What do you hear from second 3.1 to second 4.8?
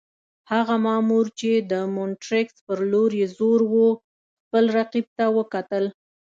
یې زور وو، خپل